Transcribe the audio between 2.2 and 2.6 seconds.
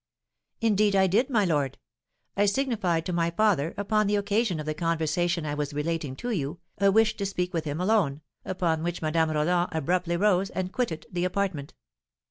I